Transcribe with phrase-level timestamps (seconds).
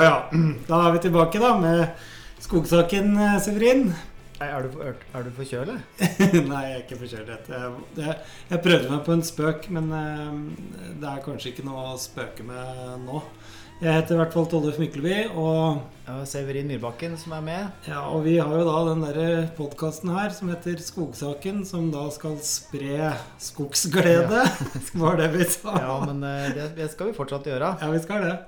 [0.00, 0.20] Ja ja,
[0.70, 1.82] da er vi tilbake da med
[2.40, 3.90] skogsaken, eh, Severin.
[4.40, 5.82] Er du, er, er du forkjølet?
[6.48, 7.48] Nei, jeg er ikke forkjølet.
[7.52, 8.14] Jeg, jeg,
[8.48, 10.30] jeg prøvde meg på en spøk, men eh,
[11.02, 13.20] det er kanskje ikke noe å spøke med nå.
[13.80, 17.84] Jeg heter i hvert fall Tollef Mykleby, og, Ja, Severin Myrbakken som er med.
[17.88, 22.06] ja, og vi har jo da den derre podkasten her som heter Skogsaken, som da
[22.12, 24.42] skal spre skogsglede.
[25.04, 25.76] Var det vi sa?
[25.84, 27.74] Ja, men eh, det, det skal vi fortsatt gjøre.
[27.84, 28.38] Ja, vi skal det.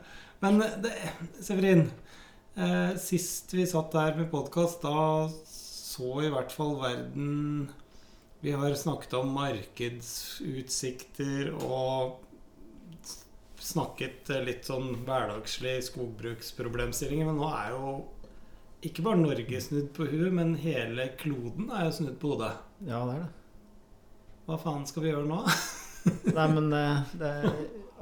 [0.43, 0.93] Men det,
[1.41, 1.91] Severin,
[2.55, 7.71] eh, sist vi satt der med podkast, da så i hvert fall verden
[8.43, 12.19] Vi har snakket om markedsutsikter og
[13.63, 18.03] snakket eh, litt sånn hverdagslig skogbruksproblemstillinger, men nå er jo
[18.83, 22.59] ikke bare Norge snudd på huet, men hele kloden er jo snudd på hodet.
[22.83, 23.31] Ja, det er det.
[24.49, 25.39] Hva faen skal vi gjøre nå?
[26.35, 27.31] Nei, men eh, det,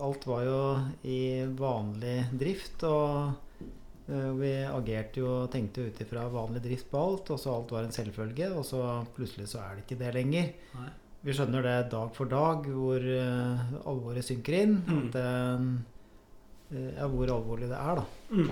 [0.00, 0.60] alt var jo
[1.08, 1.20] i
[1.58, 3.66] vanlig drift, og
[4.08, 7.74] eh, vi agerte jo og tenkte ut ifra vanlig drift på alt, og så alt
[7.76, 8.82] var en selvfølge, og så
[9.16, 10.50] plutselig så er det ikke det lenger.
[10.78, 10.90] Nei.
[11.20, 14.78] Vi skjønner det dag for dag, hvor eh, alvoret synker inn.
[14.80, 15.00] Mm.
[15.04, 18.06] At, eh, ja, hvor alvorlig det er, da.
[18.32, 18.50] Mm.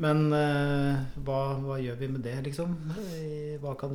[0.00, 2.74] Men eh, hva, hva gjør vi med det, liksom?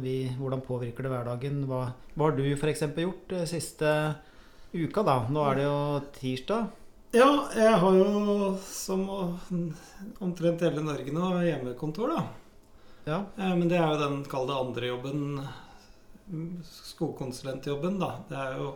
[0.04, 1.64] Vi, hvordan påvirker det hverdagen?
[1.70, 2.84] Hva, hva har du f.eks.
[3.00, 3.92] gjort eh, siste
[4.76, 5.16] uka, da?
[5.32, 5.78] Nå er det jo
[6.20, 6.68] tirsdag.
[7.16, 9.06] Ja, jeg har jo som
[10.20, 12.24] omtrent hele Norge nå hjemmekontor, da.
[13.08, 13.20] Ja.
[13.38, 15.22] Eh, Men det er jo den, kall det andre jobben,
[16.66, 18.12] skogkonsulentjobben, da.
[18.30, 18.72] Det er jo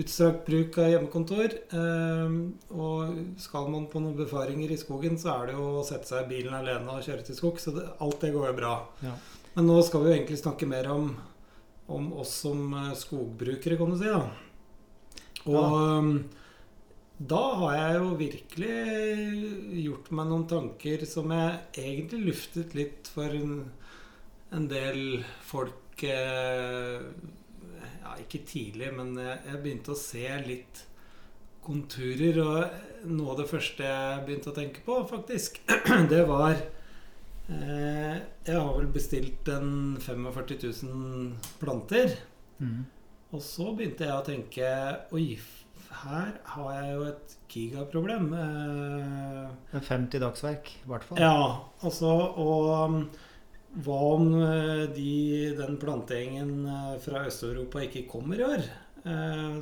[0.00, 1.56] utstrakt bruk av hjemmekontor.
[1.72, 2.36] eh,
[2.72, 6.24] Og skal man på noen befaringer i skogen, så er det jo å sette seg
[6.24, 7.58] i bilen alene og kjøre til skog.
[7.60, 8.74] Så det, alt det går jo bra.
[9.02, 9.14] Ja.
[9.56, 11.10] Men nå skal vi jo egentlig snakke mer om,
[11.88, 14.06] om oss som eh, skogbrukere, kan du si.
[14.06, 14.22] da.
[15.50, 15.98] Og Ja.
[15.98, 16.12] um,
[17.20, 18.76] da har jeg jo virkelig
[19.84, 23.58] gjort meg noen tanker som jeg egentlig luftet litt for en,
[24.56, 25.02] en del
[25.44, 27.02] folk eh,
[28.00, 30.80] Ja, ikke tidlig, men jeg, jeg begynte å se litt
[31.64, 32.40] konturer.
[32.40, 35.60] Og noe av det første jeg begynte å tenke på, faktisk,
[36.12, 36.56] det var
[37.52, 38.16] eh,
[38.48, 40.56] Jeg har vel bestilt en 45
[40.88, 42.16] 000 planter.
[42.64, 42.80] Mm.
[43.30, 44.68] Og så begynte jeg å tenke
[45.14, 45.38] Oi,
[46.02, 48.30] her har jeg jo et gigaproblem.
[48.34, 51.20] Eh, Men 50 dagsverk, i hvert fall.
[51.22, 51.34] ja,
[51.82, 52.10] altså
[52.42, 53.02] Og um,
[53.84, 55.10] hva om eh, de,
[55.58, 58.64] den plantegjengen eh, fra Øst-Europa ikke kommer i år?
[59.06, 59.60] Eh,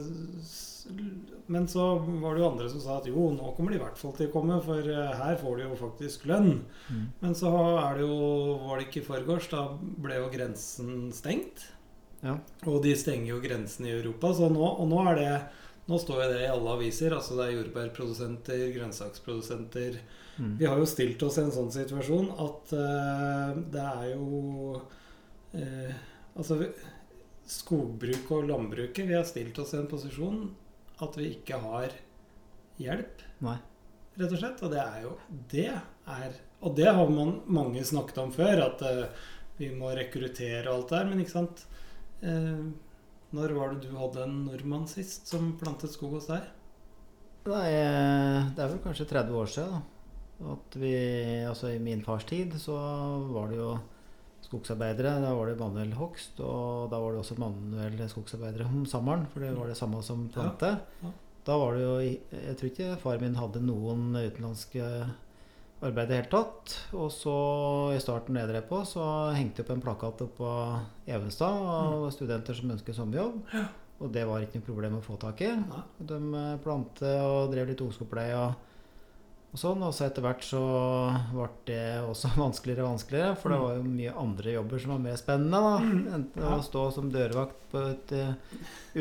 [1.53, 1.91] Men så
[2.23, 4.31] var det jo andre som sa at jo, nå kommer de i hvert fall til
[4.31, 6.62] å komme, for her får de jo faktisk lønn.
[6.89, 7.03] Mm.
[7.21, 7.53] Men så
[7.83, 8.17] er det jo,
[8.65, 11.67] var det ikke i forgårs, da ble jo grensen stengt.
[12.25, 12.34] Ja.
[12.67, 15.33] Og de stenger jo grensen i Europa, så nå, og nå er det
[15.89, 17.15] nå står jo det i alle aviser.
[17.17, 19.97] altså Det er jordbærprodusenter, grønnsaksprodusenter.
[20.37, 20.59] Mm.
[20.61, 25.95] Vi har jo stilt oss i en sånn situasjon at uh, det er jo uh,
[26.39, 26.61] Altså
[27.49, 30.45] skogbruket og landbruket Vi har stilt oss i en posisjon
[31.03, 31.97] at vi ikke har
[32.79, 33.56] hjelp, Nei.
[34.21, 34.62] rett og slett.
[34.62, 35.17] Og det er jo
[35.50, 39.27] Det er Og det har man mange snakket om før, at uh,
[39.59, 41.65] vi må rekruttere og alt det der, men ikke sant
[42.23, 46.47] Når var det du hadde en nordmann sist som plantet skog hos deg?
[47.49, 49.79] Nei, eh, det er vel kanskje 30 år siden.
[50.39, 50.53] Da.
[50.55, 50.93] At vi,
[51.49, 52.77] altså I min fars tid så
[53.33, 53.71] var det jo
[54.45, 55.17] skogsarbeidere.
[55.25, 59.27] Da var det manuell hogst, og da var det også manuelle skogsarbeidere om sommeren.
[59.33, 60.77] For det var det samme som plante.
[61.03, 61.15] ja.
[61.49, 64.85] Da var det jo Jeg tror ikke far min hadde noen utenlandske
[65.83, 66.77] arbeid i det hele tatt.
[66.99, 67.34] Og så
[67.94, 69.05] i starten det jeg drev på, så
[69.37, 70.53] hengte jeg opp en plakat på
[71.06, 73.43] Evenstad av studenter som ønsket sommerjobb.
[73.99, 75.50] Og det var ikke noe problem å få tak i.
[75.59, 75.83] Nei.
[76.06, 78.53] De eh, plante og drev litt ungskogpleie og,
[79.50, 79.83] og sånn.
[79.83, 80.61] Og så etter hvert så
[81.33, 83.65] ble det også vanskeligere og vanskeligere, for det Mm.
[83.67, 85.62] var jo mye andre jobber som var mer spennende.
[85.67, 86.15] da.
[86.19, 86.53] Enten Ja.
[86.59, 88.35] å stå som dørvakt på et eh,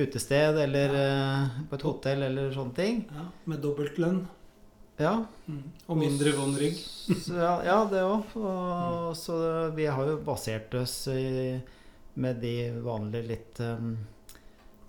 [0.02, 3.06] utested eller eh, på et hotell eller sånne ting.
[3.14, 3.98] Ja, Med dobbelt
[5.00, 5.26] lønn.
[5.48, 5.64] Mm.
[5.88, 6.78] Og mindre vond rygg.
[7.30, 8.32] Ja, ja, det òg.
[9.16, 9.38] Så
[9.78, 11.60] vi har jo basert oss i,
[12.18, 13.92] med de vanlige litt um,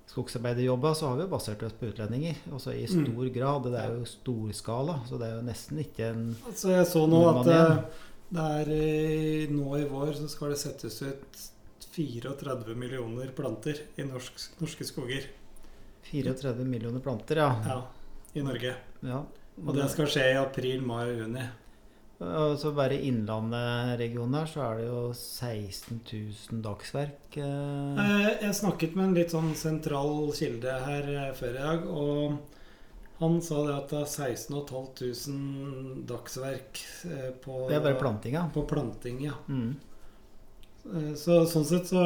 [0.09, 2.37] skogsarbeiderjobba, så har vi jo basert oss på utlendinger.
[2.57, 3.05] Også i Mm.
[3.13, 3.63] stor grad.
[3.69, 7.21] Det er jo storskala, så det er jo nesten ikke en Altså jeg så nå
[7.29, 7.85] at eh,
[8.31, 11.43] det er nå i vår så skal det settes ut
[11.99, 15.25] 34 millioner planter i norsk, norske skoger.
[16.09, 17.51] 34 millioner planter, ja.
[17.67, 17.79] Ja,
[18.35, 18.75] i Norge.
[19.03, 19.23] ja.
[19.67, 21.47] Og det skal skje i april, mai og juni.
[22.21, 26.01] Og så bare i Innlandet-regionen her, så er det jo 16
[26.51, 27.37] 000 dagsverk.
[27.39, 31.87] Eh, Eh, Jeg snakket med en litt sånn sentral kilde her eh, før i dag,
[31.87, 32.39] og
[33.21, 36.79] Han sa det at det er 16 500 dagsverk
[37.43, 38.45] på, Det er bare plantinga.
[38.55, 39.21] på planting.
[39.25, 39.33] ja.
[39.49, 39.75] Mm.
[41.19, 42.03] Så sånn sett så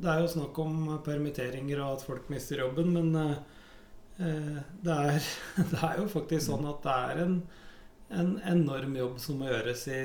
[0.00, 3.12] Det er jo snakk om permitteringer og at folk mister jobben, men
[4.16, 5.22] det er,
[5.72, 7.34] det er jo faktisk sånn at det er en,
[8.16, 10.00] en enorm jobb som må gjøres i,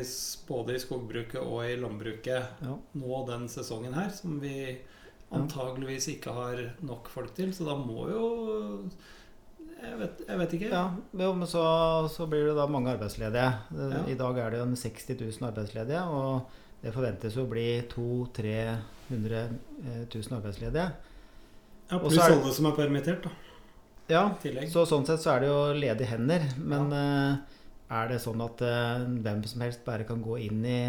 [0.48, 2.76] både i skogbruket og i landbruket Ja.
[3.00, 4.78] nå den sesongen her, som vi
[5.32, 7.54] antageligvis ikke har nok folk til.
[7.56, 8.26] Så da må jo
[9.82, 10.68] Jeg vet, jeg vet ikke.
[10.70, 10.82] Ja,
[11.18, 11.62] jo, men så,
[12.14, 13.48] så blir det da mange arbeidsledige.
[13.74, 14.02] Ja.
[14.12, 18.76] I dag er det jo en 60 000 arbeidsledige, og det forventes å bli 200
[19.10, 19.48] 000-300
[20.14, 20.86] 000 arbeidsledige.
[21.90, 23.51] Ja, Pluss alle som er permittert, da.
[24.10, 24.24] Ja,
[24.72, 26.46] så sånn sett så er det jo ledige hender.
[26.58, 27.58] Men eh,
[27.92, 30.82] er det sånn at uh, hvem som helst bare kan gå inn i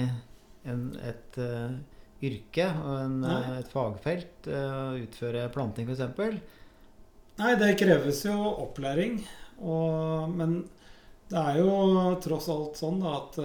[0.70, 1.74] en, et uh,
[2.22, 3.16] yrke og en,
[3.58, 6.38] et fagfelt og utføre planting f.eks.?
[7.40, 9.18] Nei, det kreves jo opplæring.
[9.58, 10.60] Og, men
[11.32, 13.40] det er jo tross alt sånn da at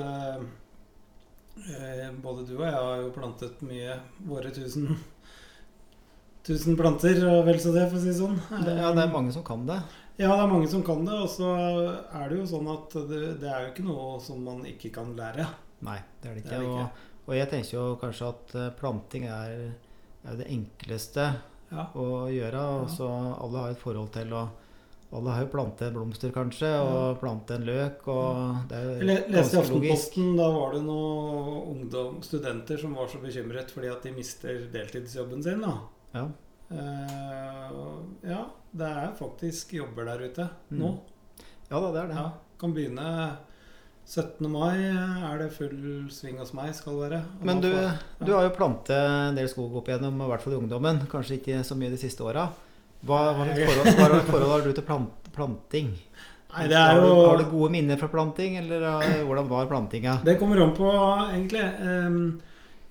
[2.21, 3.97] både du og jeg har jo plantet mye
[4.29, 4.91] våre tusen,
[6.47, 8.38] tusen planter, og vel så det, for å si det sånn.
[8.65, 9.81] Ja, det er mange som kan det.
[10.17, 11.13] Ja, det er mange som kan det.
[11.13, 11.49] Og så
[12.17, 15.11] er det jo sånn at det, det er jo ikke noe som man ikke kan
[15.17, 15.45] lære.
[15.85, 16.55] Nei, det er det Det ikke.
[16.55, 16.85] er det ikke.
[16.88, 19.57] Og, og jeg tenker jo kanskje at eh, planting er,
[20.25, 21.27] er det enkleste
[21.69, 21.83] Ja.
[21.99, 22.63] å gjøre.
[22.79, 23.09] Og så
[23.43, 24.47] alle har et forhold til å
[25.15, 28.01] Alle har jo plantet blomster, kanskje, og plantet en løk.
[28.11, 29.59] Og det er jo Jeg leste i.
[29.61, 34.65] Aftenposten, da var det noen ungdom, studenter som var så bekymret fordi at de mister
[34.73, 35.61] deltidsjobben sin.
[35.63, 35.77] da.
[36.15, 36.27] Ja.
[36.71, 38.42] Eh, ja,
[38.77, 40.80] det er faktisk jobber der ute Mm.
[40.81, 40.89] nå.
[41.69, 42.15] ja da, det er det.
[42.15, 43.38] Ja, kan begynne
[44.07, 44.48] 17.
[44.50, 47.21] mai er det full sving hos meg, skal det være.
[47.44, 50.54] Men du, får- du har jo plantet en del skog opp igjennom, i hvert fall
[50.54, 51.01] i ungdommen.
[51.12, 52.48] Kanskje ikke så mye de siste åra.
[53.06, 55.92] Hva, hva, forhold, hva forhold har du til plant, planting?
[56.56, 59.68] Nei, det er har, du, har du gode minner fra planting, eller eh, hvordan var
[59.69, 60.21] plantinga?
[60.25, 60.88] Det kommer an på,
[61.36, 61.62] egentlig.
[61.83, 62.42] Em,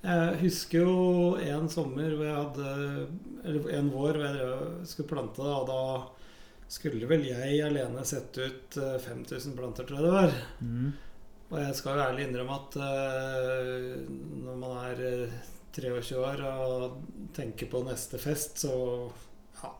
[0.03, 3.07] Jeg husker jo en sommer hvor jeg hadde
[3.43, 5.81] Eller en vår hvor jeg skulle plante, da, og da
[6.67, 10.33] skulle vel jeg alene sette ut eh, 5000 planter, tror jeg det var.
[10.59, 10.89] Mm.
[11.47, 14.01] Og jeg skal jo ærlig innrømme at eh,
[14.43, 15.37] når man er eh,
[15.77, 16.97] 23 år og
[17.37, 18.73] tenker på neste fest, så
[19.61, 19.71] ja.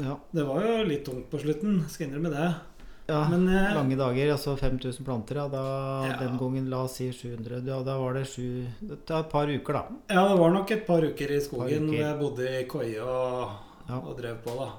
[0.00, 0.16] Ja.
[0.32, 2.48] Det var jo litt tungt på slutten, skal innrømme det.
[3.10, 3.20] Ja.
[3.32, 5.36] Men eh, Lange dager, altså 5000 planter.
[5.42, 5.62] Ja, da,
[6.08, 6.16] Ja.
[6.22, 7.60] Den gangen, la oss si 700.
[7.66, 9.84] Ja, da var det sju Det var et par uker, da.
[10.14, 11.98] ja, det var nok et par uker i skogen uker.
[12.00, 13.50] jeg bodde i koie og,
[13.88, 13.98] Ja.
[13.98, 14.70] og drev på, da.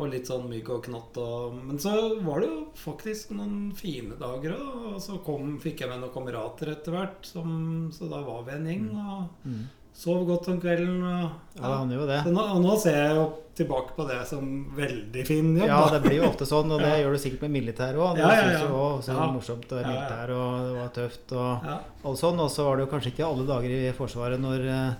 [0.00, 1.90] Og litt sånn mygg og knott og Men så
[2.24, 4.94] var det jo faktisk noen fine dager òg.
[4.94, 8.52] Og så kom, fikk jeg med noen kamerater etter hvert, som, så da var vi
[8.52, 8.86] en gjeng.
[8.96, 9.66] Og Mm.
[9.94, 11.02] Sov godt om kvelden.
[11.02, 12.32] Og, Ja, han gjør det.
[12.32, 13.24] Nå, og nå ser jeg jo
[13.60, 14.44] tilbake på det som
[14.76, 15.68] veldig fin jobb.
[15.68, 17.00] Ja, det blir jo ofte sånn, og det Ja.
[17.04, 18.16] gjør du sikkert med militæret òg.
[18.18, 18.58] Ja, ja, ja.
[18.64, 19.30] Det var Ja.
[19.32, 20.00] morsomt å være Ja, ja.
[20.00, 21.78] militær, og det var tøft og Ja.
[22.04, 22.40] alt sånn.
[22.40, 24.94] Og så var det jo kanskje ikke alle dager i Forsvaret når eh,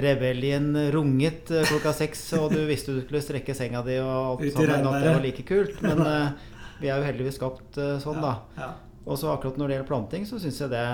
[0.00, 4.52] rebellien runget eh, klokka seks, og du visste du skulle strekke senga di og alt
[4.52, 5.82] sammen, at det var like kult.
[5.82, 6.30] Men eh,
[6.80, 8.38] vi er jo heldigvis skapt sånn, da.
[9.06, 10.84] Og så akkurat når det gjelder planting, så syns jeg det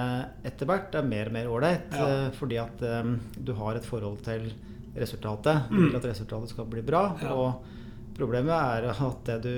[0.50, 1.94] etter hvert er mer og mer ålreit.
[1.96, 2.08] Ja.
[2.26, 4.50] eh, Fordi at um, du har et forhold til
[4.96, 5.70] resultatet.
[5.72, 7.06] Du vil at resultatet skal bli bra.
[7.16, 7.22] Mm.
[7.24, 7.32] Ja.
[7.32, 9.54] Og problemet er at det du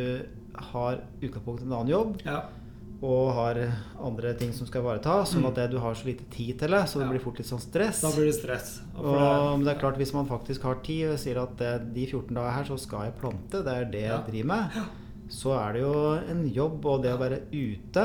[0.71, 2.45] har utgangspunkt i en annen jobb, ja.
[3.03, 3.59] og har
[4.07, 5.49] andre ting som skal ivaretas, sånn Mm.
[5.51, 7.61] at det du har så lite tid til det, så det blir fort litt sånn
[7.61, 8.01] stress.
[8.07, 8.77] Da blir det stress.
[8.95, 11.73] Og Og men det er klart, hvis man faktisk har tid og sier at det,
[11.95, 14.71] de 14 dager her så skal jeg plante, det er det jeg driver med,
[15.33, 15.93] så er det jo
[16.31, 18.05] en jobb, og det å være ute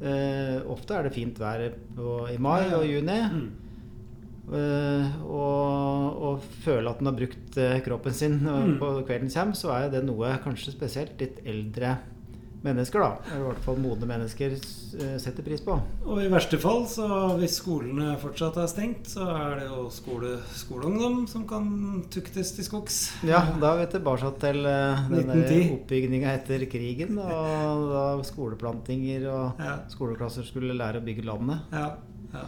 [0.00, 1.64] eh, Ofte er det fint vær
[1.96, 3.20] på, i mai og juni.
[3.32, 3.46] Mm.
[4.54, 8.76] eh, og, og føle at en har brukt eh, kroppen sin Mm.
[8.78, 11.96] på kvelden kommer, så er det noe kanskje spesielt litt eldre
[12.66, 14.56] mennesker, da, eller i hvert fall modne mennesker,
[15.00, 15.76] eh, setter pris på.
[16.06, 17.06] Og i verste fall, så
[17.40, 21.70] hvis skolene fortsatt er stengt, så er det jo skole, skoleungdom som kan
[22.12, 22.98] tuktes til skogs.
[23.26, 25.72] Ja, da er vi tilbake til eh, den der 1910.
[25.78, 27.18] oppbygninga etter krigen.
[27.22, 29.78] Og da skoleplantinger og Ja.
[29.92, 31.58] skoleklasser skulle lære å bygge landet.
[31.72, 31.88] Ja.
[32.34, 32.44] ja.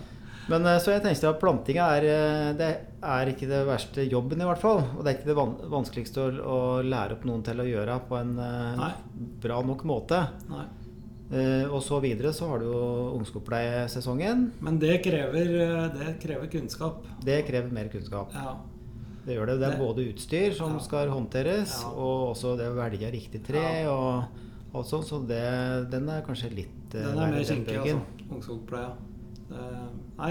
[0.48, 2.68] Men eh, Så jeg tenkte at plantinga er, eh, det
[3.04, 4.82] er ikke det verste jobben, i hvert fall.
[4.96, 7.98] Og det er ikke det van vanskeligste å, å lære opp noen til å gjøre
[8.08, 8.92] på en eh, Nei.
[9.44, 10.22] bra nok måte.
[10.48, 10.66] Nei.
[11.68, 12.84] Og så videre så har du jo
[13.18, 14.46] ungskogpleiesesongen.
[14.64, 15.50] Men det krever,
[15.92, 17.02] det krever kunnskap.
[17.20, 18.32] Det krever mer kunnskap.
[18.32, 18.54] Ja.
[19.26, 19.56] Det gjør det.
[19.60, 20.78] Det er Det- både utstyr som Ja.
[20.80, 21.90] skal håndteres, Ja.
[21.90, 23.84] og også det å velge riktig tre.
[23.92, 24.24] Og
[24.74, 28.00] alt sånt, Så det, den er kanskje litt Den er mer kinkig, altså.
[28.32, 28.90] Ungskogpleia.
[29.48, 29.74] Det-
[30.18, 30.30] Nei,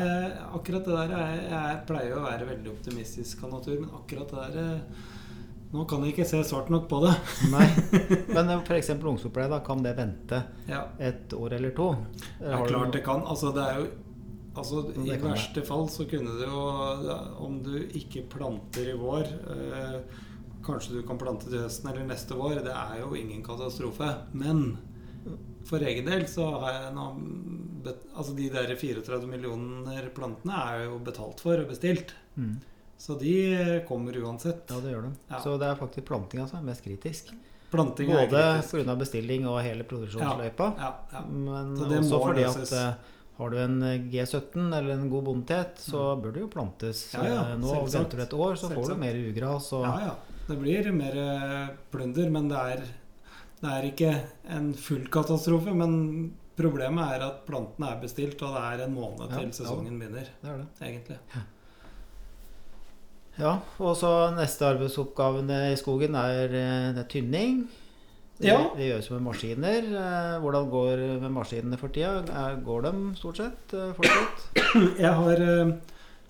[0.53, 4.43] akkurat det der Jeg, jeg pleier å være veldig optimistisk av natur, men akkurat det
[4.55, 5.05] der eh,
[5.73, 7.09] Nå kan jeg ikke se svart nok på det.
[7.51, 7.65] Nei.
[8.35, 8.89] Men f.eks.
[8.93, 10.37] ungdomsopplæring, da kan det vente
[10.69, 11.89] Ja, et år eller to?
[12.39, 13.25] det er klart det kan.
[13.27, 13.87] Altså, det er jo
[14.57, 16.61] Altså, I verste fall så kunne det jo
[17.45, 19.99] Om du ikke planter i vår eh,
[20.65, 22.63] Kanskje du kan plante til høsten eller neste vår.
[22.65, 24.07] Det er jo ingen katastrofe.
[24.33, 24.77] Men
[25.69, 27.07] for egen del så har jeg nå
[27.87, 32.09] Altså de der 34 millioner plantene er jo betalt for og bestilt.
[32.35, 32.57] Mm.
[32.99, 33.35] Så de
[33.87, 34.65] kommer uansett.
[34.67, 35.11] Ja, det gjør de.
[35.29, 35.39] Ja.
[35.39, 37.31] Så det er faktisk plantinga som er mest kritisk.
[37.71, 38.95] Planting Både pga.
[38.95, 40.67] bestilling og hele produksjonsløypa.
[40.79, 41.21] Ja, ja.
[41.27, 42.71] Men også fordi løses.
[42.71, 46.47] at eh, har du en eh, G17 eller en god bondetet, så bør det jo
[46.51, 47.03] plantes.
[47.15, 47.97] Eh, Nå selvsagt.
[47.99, 49.71] venter du et år, så får du mer ugras.
[49.77, 50.15] Og, Ja, ja.
[50.47, 51.15] Det blir mer
[51.91, 52.83] plunder, men det er,
[53.61, 54.11] det er ikke
[54.57, 55.73] en full katastrofe.
[55.73, 60.29] Men problemet er at plantene er bestilt, og det er en måned til sesongen begynner.
[60.41, 60.67] Det er det.
[60.81, 61.17] Egentlig.
[63.37, 63.51] Ja,
[63.85, 67.67] og så neste arbeidsoppgaven i skogen er, eh, det er tynning.
[68.39, 68.69] Det, Ja.
[68.75, 69.77] det gjøres med maskiner.
[69.97, 72.23] Eh, Hvordan går det med maskinene for tida?
[72.29, 74.97] Er- Går de stort sett eh, fortsatt?
[74.99, 75.73] Jeg har, eh,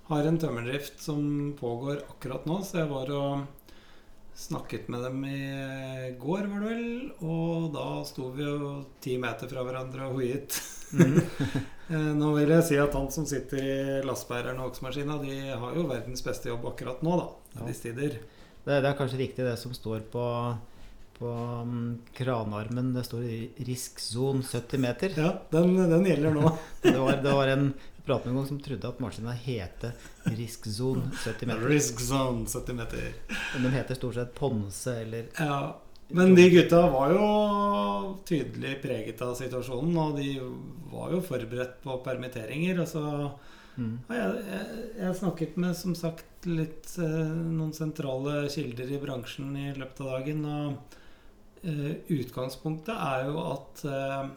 [0.09, 3.47] har en tømmerdrift som pågår akkurat nå, så jeg var og
[4.37, 7.11] snakket med dem i går, var det vel.
[7.25, 10.59] Og da sto vi jo ti meter fra hverandre og hoiet.
[11.87, 15.75] Eh, Nå vil jeg si at han som sitter i lastebæreren og hogstmaskina, de har
[15.77, 17.27] jo verdens beste jobb akkurat nå, da.
[17.53, 17.61] Ja.
[17.61, 18.17] I disse tider.
[18.65, 20.23] Det, det er kanskje riktig det som står på,
[21.19, 21.31] på
[21.67, 22.93] mm, kranarmen.
[22.93, 25.13] Det står i riskzone 70 meter.
[25.17, 26.51] Ja, den, den gjelder nå.
[26.81, 27.71] Det var, det var en
[28.05, 29.91] prat med en gang som trodde at maskina heter
[30.23, 31.67] riskzone 70 meter.
[31.67, 33.09] Risk zone 70 meter.
[33.53, 37.25] Men de heter stort sett Ponse eller Ja, men de gutta var jo
[38.25, 40.37] tydelig preget av situasjonen, og de
[40.91, 42.79] var jo forberedt på permitteringer.
[42.79, 43.97] og mm.
[44.07, 49.51] har jeg, jeg, jeg snakket med som sagt litt eh, noen sentrale kilder i bransjen
[49.59, 50.97] i løpet av dagen, og
[51.67, 54.27] utgangspunktet er jo at eh,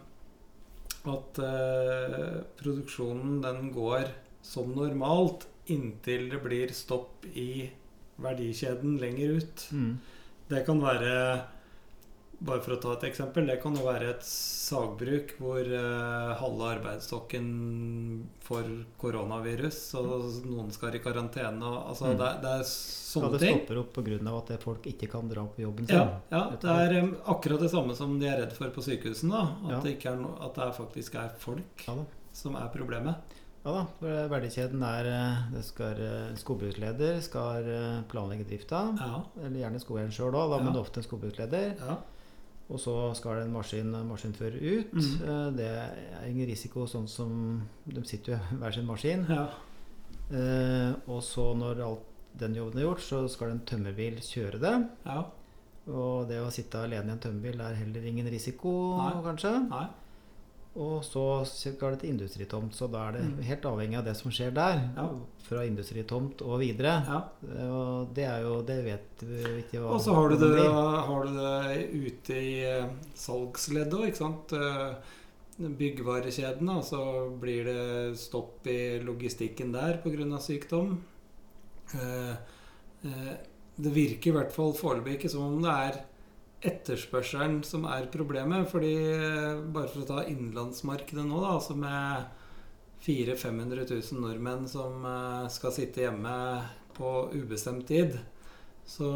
[1.08, 4.10] at eh, produksjonen den går
[4.44, 7.70] som normalt inntil det blir stopp i
[8.20, 9.64] verdikjeden lenger ut.
[9.72, 9.94] Mm.
[10.50, 11.14] Det kan være
[12.40, 16.68] bare for å ta et eksempel, det kan jo være et sagbruk hvor eh, halve
[16.78, 17.48] arbeidsstokken
[18.46, 18.68] får
[19.00, 21.60] koronavirus, og noen skal i karantene.
[21.62, 22.18] Og, altså, Mm.
[22.18, 22.62] det, er-
[23.10, 23.32] sånne ting.
[23.32, 23.58] Ja, det ting.
[23.66, 24.54] stopper opp pga.
[24.54, 25.96] at folk ikke kan dra på jobben sin.
[25.96, 29.30] Ja, ja, det er um, akkurat det samme som de er redd for på sykehusene.
[29.30, 29.42] Da.
[29.64, 29.80] At, Ja.
[29.80, 32.04] det er no, at det faktisk er folk Ja da.
[32.32, 33.16] som er problemet.
[33.64, 33.86] Ja da,
[34.28, 38.96] verdikjeden er eh, det skal, eh, Skogbruksleder skal eh, planlegge drifta.
[38.96, 40.62] Ja, Eller gjerne skogeieren sjøl òg, Ja.
[40.64, 41.76] men ofte en skogbruksleder.
[41.78, 41.96] ja.
[42.70, 44.92] Og så skal det en maskin, maskinfører ut.
[44.94, 45.22] Mm.
[45.26, 49.26] Eh, Det er ingen risiko sånn som De sitter jo hver sin maskin.
[49.28, 49.48] ja.
[50.30, 52.06] Eh, og så når alt
[52.38, 54.88] den jobben er gjort, så skal en tømmerbil kjøre det.
[55.06, 55.24] ja.
[55.90, 59.22] Og det å sitte alene i en tømmerbil er heller ingen risiko, Nei.
[59.24, 59.68] kanskje.
[59.68, 59.86] Nei.
[60.76, 63.42] Og så skal det til industritomt, så da er det Mm.
[63.42, 64.90] helt avhengig av det som skjer der.
[64.96, 65.08] Ja.
[65.42, 66.92] Fra industritomt og videre.
[67.08, 67.22] Ja.
[67.66, 71.24] Og det er jo Det vet vi ikke hva Og så har du det, har
[71.24, 72.86] du det ute i eh,
[73.16, 74.48] salgsleddet òg, ikke sant.
[75.60, 75.76] Byggvarekjedene.
[75.76, 77.00] Byggvarekjeden, så
[77.40, 80.38] blir det stopp i logistikken der pga.
[80.38, 81.00] sykdom.
[81.94, 82.30] Eh,
[83.04, 83.36] eh,
[83.80, 86.00] Det virker i hvert fall foreløpig ikke som om det er
[86.60, 88.68] etterspørselen som er problemet.
[88.68, 92.28] fordi eh, bare for å ta innenlandsmarkedet nå, da, altså med
[93.00, 96.34] 400 000-500 000 nordmenn som eh, skal sitte hjemme
[96.96, 98.18] på ubestemt tid,
[98.90, 99.08] så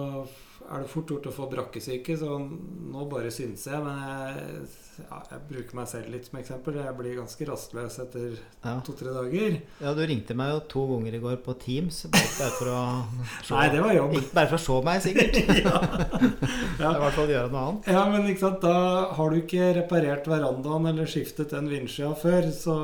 [0.70, 2.14] er det fort gjort å få brakkesyke.
[2.16, 4.68] Så nå bare synser jeg, men jeg,
[5.02, 6.78] ja, jeg bruker meg selv litt som eksempel.
[6.78, 8.76] Jeg blir ganske rastløs etter Ja.
[8.86, 9.56] to-tre dager.
[9.82, 12.04] ja, du ringte meg jo to ganger i går på Teams.
[12.14, 12.84] Bare for å
[13.48, 14.14] se, Nei, det var jobb.
[14.38, 15.40] Bare for å se meg, sikkert.
[15.66, 15.82] ja.
[16.84, 17.90] Er I hvert fall gjøre noe annet.
[17.98, 22.48] ja, men ikke sant, da har du ikke reparert verandaen eller skiftet en vindskia før,
[22.54, 22.78] så,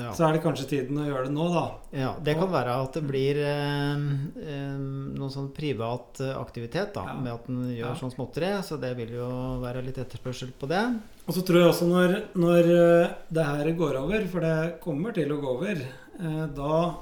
[0.00, 0.12] Ja.
[0.16, 1.64] så er det kanskje tiden å gjøre det nå, da.
[1.96, 4.04] Ja, Det kan være at det blir eh,
[4.40, 4.78] eh,
[5.18, 7.14] noen sånn privat eh, aktivitet da, Ja.
[7.20, 7.94] med at en gjør Ja.
[8.00, 8.50] sånn småtteri.
[8.62, 9.28] Så det vil jo
[9.62, 10.82] være litt etterspørsel på det.
[11.28, 12.72] Og så tror jeg også når, når
[13.04, 15.76] eh, det her går over, for det kommer til å gå over,
[16.20, 16.94] eh, da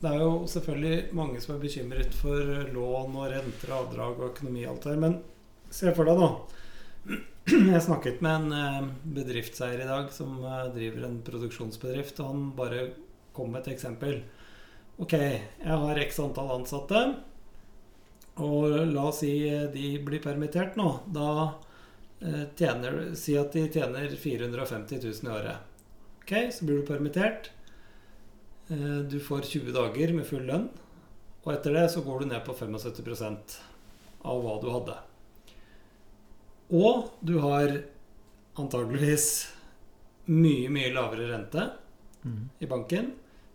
[0.00, 2.38] Det er jo selvfølgelig mange som er bekymret for
[2.72, 5.00] lån og renter og avdrag og økonomi og alt det her.
[5.00, 5.18] men
[5.70, 6.30] se for deg, da.
[7.48, 12.44] Jeg snakket med en eh, bedriftseier i dag som eh, driver en produksjonsbedrift, og han
[12.58, 12.82] bare
[13.32, 14.20] kom med et eksempel.
[15.00, 17.00] Ok, jeg har x antall ansatte,
[18.44, 20.92] og la oss si eh, de blir permittert nå.
[21.08, 21.32] Da
[22.20, 25.86] tjener, Si at de tjener 450 000 i året.
[26.20, 27.48] Ok, så blir du permittert.
[28.68, 30.66] Du får 20 dager med full lønn.
[31.46, 33.56] Og etter det så går du ned på 75%
[34.28, 34.98] av hva du hadde.
[36.72, 37.72] Og du har
[38.60, 39.26] antageligvis
[40.30, 41.70] mye, mye lavere rente
[42.20, 42.50] Mm.
[42.60, 43.06] i banken.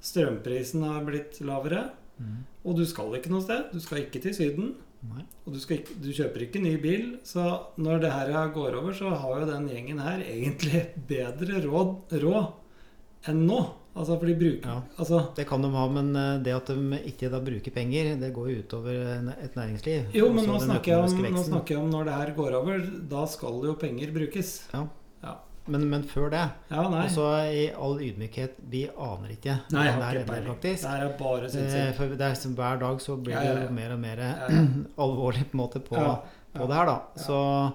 [0.02, 1.92] Strømprisen har blitt lavere.
[2.18, 2.40] Mm.
[2.66, 3.68] Og du skal ikke noe sted.
[3.72, 4.72] Du skal ikke til Syden.
[5.06, 5.22] Nei.
[5.46, 7.20] Og du, ikke, du kjøper ikke ny bil.
[7.22, 7.44] Så
[7.78, 13.30] når det her går over, så har jo den gjengen her egentlig bedre råd, råd
[13.30, 13.60] enn nå.
[13.96, 14.82] Altså, for de bruker Ja.
[15.00, 18.34] Altså, Det kan de ha, men eh, det at de ikke da bruker penger, det
[18.36, 20.12] går jo utover en- et næringsliv.
[20.14, 22.80] jo, men nå snakker, om, nå snakker jeg om når det her går over.
[23.10, 24.68] Da skal jo penger brukes.
[25.68, 27.06] Men, men før det Ja, nei.
[27.06, 30.84] Og så i all ydmykhet, vi aner ikke Nei, jeg har det ikke faktisk.
[30.84, 31.96] Det er bare sinnssykt.
[31.98, 33.64] For det er som hver dag så blir det ja, ja.
[33.66, 34.66] jo mer og mer Ja, ja.
[35.08, 36.20] alvorlig på en måte på, Ja,
[36.54, 37.00] på det her, da.
[37.16, 37.24] Ja.
[37.26, 37.74] Så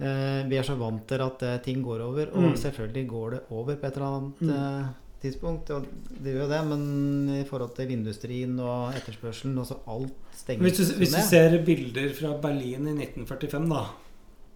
[0.00, 2.56] eh, vi er så vant til at eh, ting går over, og Mm.
[2.56, 4.88] selvfølgelig går det over på et eller annet Mm.
[5.22, 5.70] Tidspunkt.
[5.74, 6.84] Og det gjør jo det, men
[7.38, 11.58] i forhold til industrien og etterspørselen og så alt stenger Hvis du, hvis du ser
[11.66, 13.84] bilder fra Berlin i 1945, da.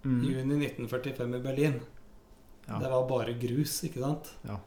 [0.05, 0.23] Mm.
[0.29, 1.83] Juni 1945 i Berlin.
[2.69, 2.79] Ja.
[2.81, 4.31] Det var bare grus, ikke sant?
[4.49, 4.59] Ja.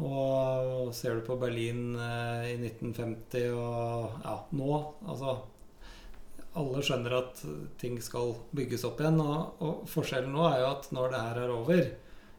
[0.00, 4.68] Og ser du på Berlin eh, i 1950 og ja, nå
[5.10, 5.34] Altså
[6.60, 7.42] Alle skjønner at
[7.80, 9.20] ting skal bygges opp igjen.
[9.22, 11.82] Og, og forskjellen nå er jo at når det her er over,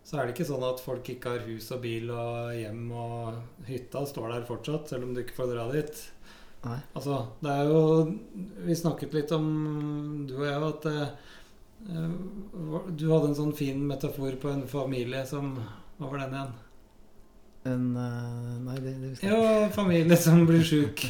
[0.03, 3.67] så er det ikke sånn at folk ikke har hus og bil og hjem og
[3.67, 6.01] hytta står der fortsatt, selv om du ikke får dra dit.
[6.61, 6.77] Nei.
[6.93, 7.79] Altså, det er jo
[8.67, 9.47] Vi snakket litt om,
[10.29, 11.31] du og jeg, at eh,
[11.89, 12.11] eh,
[12.93, 15.55] du hadde en sånn fin metafor på en familie som
[15.97, 16.51] Hva var den igjen?
[17.71, 21.03] En, uh, nei, det, det husker jeg Ja, familie som blir sjuk.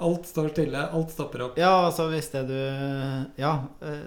[0.00, 0.84] Alt står stille.
[0.96, 1.58] Alt stopper opp.
[1.60, 2.60] Ja, altså hvis det du
[3.40, 3.54] Ja.
[3.84, 4.06] eh,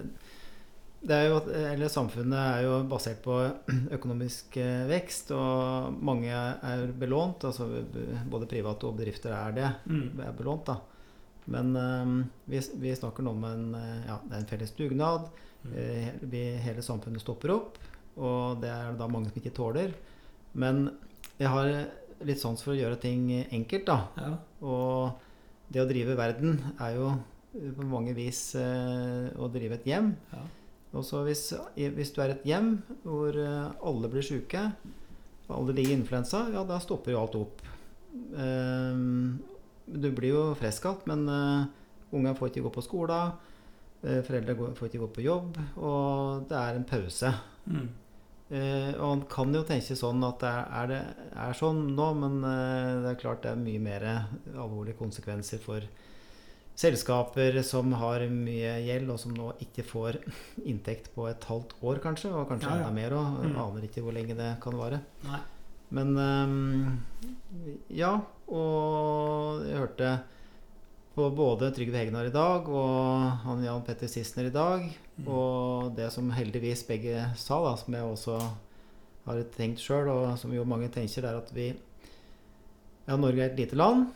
[1.12, 3.36] er jo, eller Samfunnet er jo basert på
[3.98, 7.44] økonomisk eh, vekst, og mange er belånt.
[7.50, 7.68] altså
[8.32, 9.72] Både private og bedrifter er det.
[9.92, 10.22] Mm.
[10.24, 10.78] er belånt da.
[11.52, 15.28] Men um, vi, vi snakker nå om en, eh, ja, det en felles dugnad.
[15.64, 16.24] Mm.
[16.32, 17.78] Vi, hele samfunnet stopper opp,
[18.20, 19.92] og det er det da mange som ikke tåler.
[20.60, 20.86] Men
[21.40, 21.70] jeg har
[22.24, 24.00] litt sans for å gjøre ting enkelt, da.
[24.20, 24.34] Ja.
[24.64, 27.14] Og det å drive verden er jo
[27.54, 30.14] på mange vis eh, å drive et hjem.
[30.34, 30.44] Ja.
[30.94, 34.68] Og så hvis, hvis du er et hjem hvor eh, alle blir syke,
[35.48, 37.64] og alle ligger i influensa, ja, da stopper jo alt opp.
[38.14, 39.40] Ehm,
[39.86, 43.34] du blir jo frisk igjen, men uh, ungene får ikke gå på skolen.
[44.04, 47.34] eh, foreldre får ikke gå på jobb, og det er en pause.
[47.66, 47.90] Mm.
[48.54, 52.44] Eh, og han kan jo tenke sånn at det er, det, er sånn nå, men
[52.44, 54.06] eh, det er klart det er mye mer
[54.54, 55.88] alvorlige konsekvenser for
[56.76, 60.18] selskaper som har mye gjeld, og som nå ikke får
[60.70, 62.84] inntekt på et halvt år, kanskje, og kanskje Ja, ja.
[62.88, 63.42] enda mer òg.
[63.46, 63.58] Mm.
[63.68, 65.02] Aner ikke hvor lenge det kan vare.
[65.28, 65.40] Nei.
[65.94, 67.00] Men um,
[67.94, 68.16] ja,
[68.50, 70.14] og jeg hørte
[71.14, 75.28] på både Trygve Hegnar i dag og han Jan Petter Sissener i dag, Mm.
[75.30, 78.38] og det som heldigvis begge sa, da, som jeg også
[79.28, 81.68] har tenkt sjøl, og som jo mange tenker, er at vi
[83.06, 84.08] Ja, Norge er et lite land,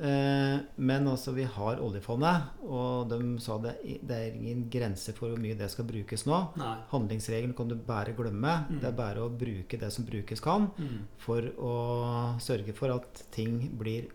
[0.00, 3.72] men altså vi har oljefondet, og de sa det,
[4.06, 6.38] det er ingen grense for hvor mye det skal brukes nå.
[6.60, 6.76] Nei.
[6.92, 8.52] Handlingsregelen kan du bare glemme.
[8.70, 8.80] Mm.
[8.80, 11.06] Det er bare å bruke det som brukes kan, Mm.
[11.18, 11.74] for å
[12.38, 14.08] sørge for at ting blir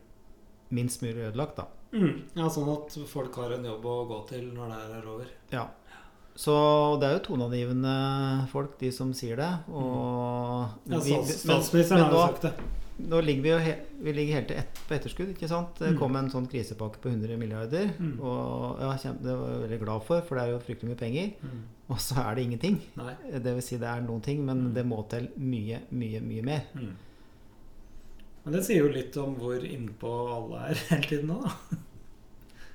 [0.71, 1.67] minst mulig ødelagt, da.
[1.93, 2.23] Mm.
[2.35, 5.25] Ja, sånn at folk har en jobb å gå til når det er over.
[5.51, 5.67] Ja.
[6.35, 9.51] Så det er jo toneangivende folk, de som sier det.
[9.69, 12.53] Og Ja, stats- men- Statsministeren har jo sagt det.
[12.99, 13.71] Nå ligger vi jo he
[14.05, 15.79] vi ligger helt ett på etterskudd, ikke sant?
[15.79, 15.97] Det Mm.
[15.99, 17.89] kom en sånn krisepakke på 100 milliarder.
[17.99, 18.19] Mm.
[18.21, 21.31] Og ja, det var jeg veldig glad for, for det er jo fryktelig mye penger.
[21.41, 21.63] Mm.
[21.89, 22.77] Og så er det ingenting.
[22.95, 23.15] Nei.
[23.39, 24.73] Det vil si det er noen ting, men Mm.
[24.75, 26.61] det må til mye, mye, mye mer.
[26.75, 26.93] Mm.
[28.45, 31.77] Men det sier jo litt om hvor innpå alle er hele tiden nå, da.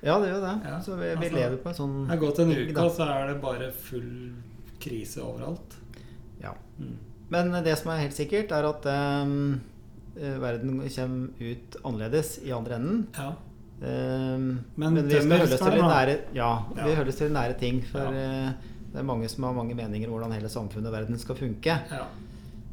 [0.01, 0.53] Ja, det gjør det.
[0.65, 2.91] Ja, så vi, vi altså, lever på en sånn Det har gått en uke, og
[2.95, 4.13] så er det bare full
[4.79, 5.75] krise overalt.
[6.41, 6.53] Ja.
[6.79, 6.95] Mm.
[7.29, 9.33] Men det som er helt sikkert, er at eh,
[10.15, 13.07] verden kommer ut annerledes i andre enden.
[13.17, 13.29] Ja.
[13.81, 16.95] Ehm, Men men vi skal holde oss til de nære, ja, Ja.
[16.95, 17.83] holder til nære ting.
[17.85, 18.51] For eh,
[18.91, 21.77] det er mange som har mange meninger om hvordan hele samfunnet og verden skal funke.
[21.91, 22.05] ja.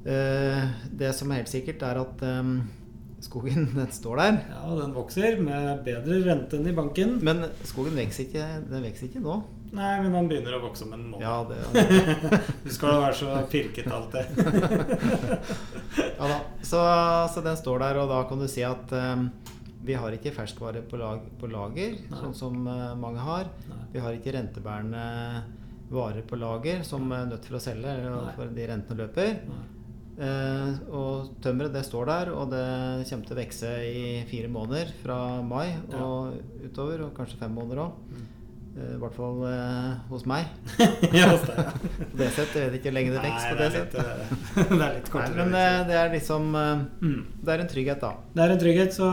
[0.07, 0.69] Eh,
[0.99, 2.63] det som er helt sikkert, er at ehm,
[3.27, 4.41] skogen den står der.
[4.55, 7.19] Ja, den vokser med bedre rente enn i banken.
[7.27, 9.41] Men skogen vokser ikke, den vokser ikke nå.
[9.77, 11.25] Nei, men den begynner å vokse om en måned.
[11.27, 14.31] Ja, det, Du skal være så pirket alltid.
[16.17, 16.37] Ja da.
[16.65, 16.81] Så,
[17.35, 19.27] så den står der, og da kan du si at um,
[19.85, 22.21] vi har ikke ferskvare på, lag, på lager, Nei.
[22.23, 23.51] sånn som uh, mange har.
[23.69, 23.83] Nei.
[23.93, 25.05] Vi har ikke rentebærende
[25.93, 27.93] varer på lager som er nødt til å selge
[28.39, 29.37] for de rentene løper.
[29.47, 29.65] Nei.
[30.17, 32.63] Eh, og tømmeret det står der, og det
[33.11, 35.99] kommer til å vokse i fire måneder fra mai Ja.
[36.01, 37.99] og utover, og kanskje fem måneder òg.
[38.15, 38.23] Mm.
[38.77, 40.49] Eh, I hvert fall eh, hos meg.
[41.17, 41.75] ja, hos deg, ja.
[42.13, 43.93] På det sett, Jeg vet ikke hvor lenge det Nei, vokser på det det sett.
[43.93, 44.01] litt,
[44.57, 45.37] det er litt Nei, kortere.
[45.37, 47.21] men det, det er liksom mm.
[47.45, 48.13] Det er en trygghet, da.
[48.37, 49.11] Det er en trygghet, så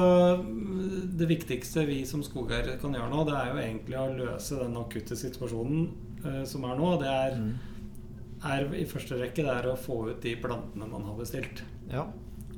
[1.19, 4.79] det viktigste vi som skogeiere kan gjøre nå, det er jo egentlig å løse den
[4.79, 5.85] akutte situasjonen
[6.23, 6.95] eh, som er nå.
[7.03, 7.53] Det er, Mm.
[8.43, 11.63] Er i første rekke det er å få ut de plantene man har bestilt.
[11.91, 12.07] Ja.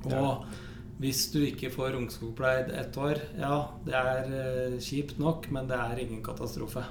[0.06, 0.46] Og
[1.02, 5.76] hvis du ikke får ungskogpleid ett år, ja, det er eh, kjipt nok, men det
[5.76, 6.86] er ingen katastrofe.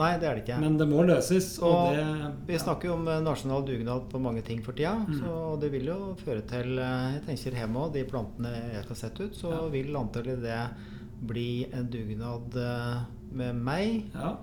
[0.00, 0.58] Nei, det er det ikke.
[0.62, 4.20] Men det må løses, og, Og det Vi snakker jo om eh, nasjonal dugnad på
[4.22, 4.94] mange ting for tida.
[5.02, 5.18] Mm.
[5.18, 9.00] Så det vil jo føre til eh, Jeg tenker hjemme òg, de plantene jeg skal
[9.02, 9.64] sette ut, så Ja.
[9.74, 10.60] vil antallet det
[11.20, 12.54] bli en dugnad
[13.36, 14.38] med meg Ja.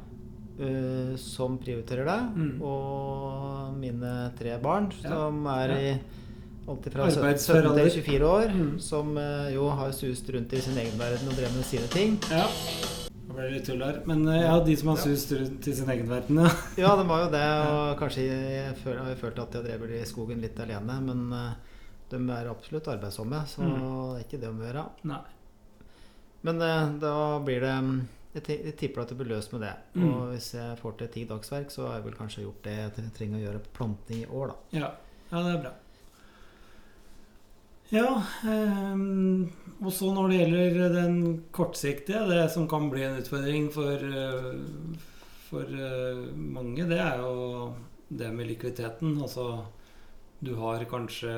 [0.60, 2.62] Eh, som prioriterer deg, Mm.
[2.62, 5.10] og mine tre barn Ja.
[5.10, 5.78] som er Ja.
[5.78, 6.00] i
[6.68, 7.90] alltid fra 17 Arbeidsfør 17 alder.
[7.90, 8.80] til 24 år, Mm.
[8.80, 12.20] som uh, jo har sust rundt i sin egen verden og drevet med sine ting.
[12.32, 12.48] ja.
[13.28, 14.02] Det ble litt tull her.
[14.08, 16.50] Men eh, ja, de som har sust rundt i sin egen verden, ja.
[16.78, 19.92] Ja, de var jo det, og kanskje jeg føl- har jeg følt at jeg drev
[19.92, 21.30] i skogen litt alene, men
[22.10, 24.16] de er absolutt arbeidsomme, så Mm.
[24.16, 24.86] det er ikke det om å gjøre.
[25.04, 25.20] Nei.
[26.44, 26.60] Men
[27.00, 28.02] da blir det mm,
[28.36, 29.74] jeg, tipper at det blir løst med det.
[29.96, 30.06] Mm.
[30.08, 33.12] Og hvis jeg får til ti dagsverk, så har jeg vel kanskje gjort det jeg
[33.18, 34.80] trenger å gjøre på planting i år, da.
[34.80, 34.90] Ja,
[35.32, 35.74] ja det er bra.
[37.88, 38.08] Ja,
[38.44, 39.04] eh,
[39.80, 41.20] og så når det gjelder den
[41.56, 44.50] kortsiktige, det som kan bli en utfordring for, eh,
[45.48, 47.72] for eh, mange, det er jo
[48.10, 49.16] det med likviditeten.
[49.24, 49.64] Altså,
[50.44, 51.32] du har kanskje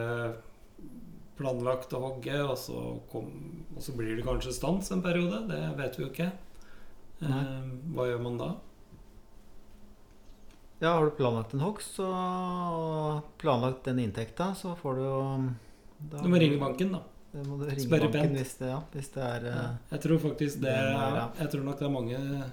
[1.38, 3.30] planlagt å hogge, og så, kom,
[3.76, 5.46] og så blir det kanskje stans en periode.
[5.52, 6.32] Det vet vi jo ikke.
[7.22, 8.50] Ehm, hva gjør man da?
[10.80, 15.50] Ja, har du planlagt en hogst og planlagt den inntekta, så får du jo
[16.12, 17.02] da- Du må ringe banken, da.
[17.34, 18.38] Da må du ringe Spørre banken pent.
[18.40, 19.66] hvis det, ja, hvis det er ja.
[19.92, 21.32] Jeg tror faktisk det det er.
[21.40, 22.44] Jeg tror nok det er mange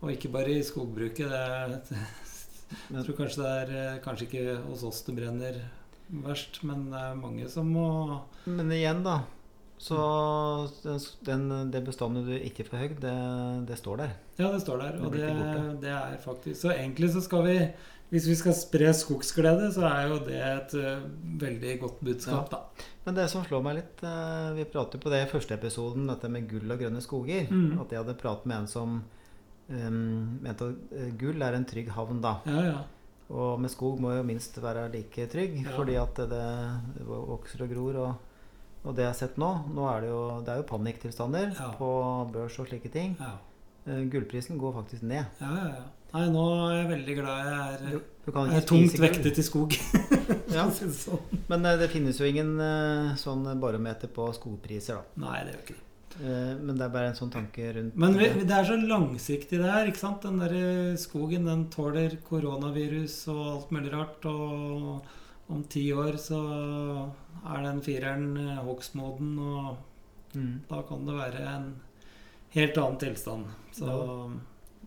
[0.00, 1.28] Og ikke bare i skogbruket.
[1.28, 1.68] Det er,
[2.90, 5.60] Men- jeg tror kanskje det er eh, Kanskje ikke hos oss det brenner
[6.10, 9.22] verst, men det er mange som må Men igjen, da.
[9.78, 9.98] Så
[10.82, 13.14] den, den, det bestandet du ikke får høgd, det,
[13.68, 14.16] det står der.
[14.40, 14.96] Ja, det står der.
[15.06, 15.28] Og det,
[15.84, 17.54] det er faktisk Så egentlig så skal vi
[18.10, 21.06] Hvis vi skal spre skogsglede, så er jo det et uh,
[21.42, 22.62] veldig godt budskap, da.
[23.04, 26.30] Men det som slår meg litt uh, Vi jo på det i første episoden, dette
[26.32, 27.46] med gull og grønne skoger.
[27.52, 27.78] Mm.
[27.82, 29.02] At jeg hadde pratet med en som
[29.68, 32.38] um, mente at eh, gull er en trygg havn, da.
[32.48, 32.78] Ja, ja.
[33.28, 35.74] Og med skog må jo minst være like trygg, Ja.
[35.76, 36.44] fordi at det,
[36.96, 38.00] det vokser og gror.
[38.06, 38.27] Og,
[38.84, 41.70] og det jeg har sett nå Nå er det jo, det er jo panikktilstander Ja.
[41.78, 41.88] på
[42.32, 43.16] børs og slike ting.
[43.20, 43.34] ja.
[43.88, 45.24] Eh, gullprisen går faktisk ned.
[45.40, 45.84] ja, ja, ja.
[46.12, 49.02] Nei, nå er jeg veldig glad jeg er, Du, du jeg er tungt gull.
[49.08, 49.72] vektet i skog.
[50.52, 50.64] Ja.
[50.70, 51.18] sånn.
[51.48, 55.26] Men eh, det finnes jo ingen eh, sånn barometer på skogpriser, da.
[55.26, 55.84] Nei, det gjør ikke det.
[56.64, 58.50] Men det er bare en sånn tanke rundt Men det.
[58.50, 59.86] er så langsiktig det her.
[59.86, 60.22] ikke sant?
[60.24, 64.24] Den der skogen den tåler koronavirus og alt mulig rart.
[64.26, 65.04] Og
[65.48, 66.40] om ti år så
[67.48, 69.76] er den fireren eh, hogstmoden, og
[70.34, 70.60] Mm.
[70.68, 71.68] da kan det være en
[72.52, 73.46] helt annen tilstand.
[73.72, 73.86] Så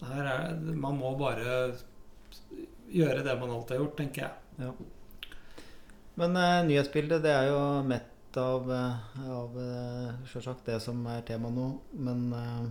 [0.06, 1.74] her er Man må bare
[2.92, 4.32] gjøre det man alltid har gjort, tenker jeg.
[4.60, 4.72] Ja.
[6.16, 11.26] Men uh, nyhetsbildet det er jo mett av, eh, av uh, sjølsagt det som er
[11.28, 11.68] tema nå.
[11.94, 12.70] Men eh,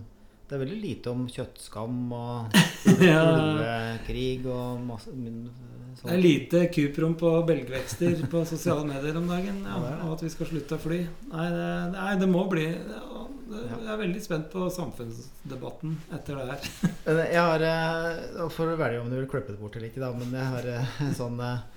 [0.51, 6.01] det er veldig lite om kjøttskam og krig ulvekrig og masse sånt.
[6.01, 9.61] Det er lite kuprom på belgvekster på sosiale medier om dagen.
[9.63, 10.99] Ja, og at vi skal slutte å fly.
[11.31, 16.41] Nei, det, nei, det må bli ja, det, Jeg er veldig spent på samfunnsdebatten etter
[16.41, 16.69] det her.
[17.37, 20.11] Jeg har eh, For å velge om du vil klippe det bort eller ikke, da,
[20.19, 21.67] men jeg har eh, en sånn eh,